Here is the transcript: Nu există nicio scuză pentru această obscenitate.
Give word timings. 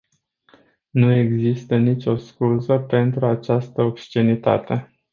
Nu 0.89 1.11
există 1.11 1.77
nicio 1.77 2.15
scuză 2.17 2.77
pentru 2.79 3.25
această 3.25 3.81
obscenitate. 3.81 4.93